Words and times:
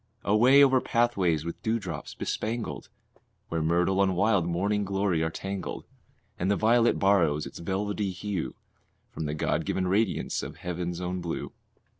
Away 0.25 0.63
over 0.63 0.81
pathways 0.81 1.45
with 1.45 1.61
dewdrops 1.61 2.15
bespangled, 2.15 2.89
Where 3.49 3.61
myrtle 3.61 4.01
and 4.01 4.15
wild 4.15 4.47
morning 4.47 4.83
glory 4.83 5.21
are 5.21 5.29
tangled, 5.29 5.85
And 6.39 6.49
the 6.49 6.55
violet 6.55 6.97
borrows 6.97 7.45
its 7.45 7.59
velvety 7.59 8.09
hue 8.09 8.55
From 9.11 9.25
the 9.25 9.35
God 9.35 9.63
given 9.63 9.87
radiance 9.87 10.41
of 10.41 10.55
heaven's 10.55 11.01
own 11.01 11.21
blue. 11.21 11.51